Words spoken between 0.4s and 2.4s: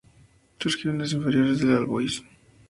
Surgió de las inferiores de All Boys.